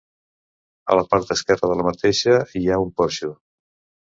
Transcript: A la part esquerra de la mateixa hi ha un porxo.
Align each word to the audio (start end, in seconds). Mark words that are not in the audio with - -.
A 0.93 0.97
la 0.99 1.03
part 1.11 1.33
esquerra 1.35 1.69
de 1.73 1.77
la 1.83 1.85
mateixa 1.89 2.39
hi 2.61 2.63
ha 2.77 2.81
un 2.87 2.91
porxo. 3.03 3.31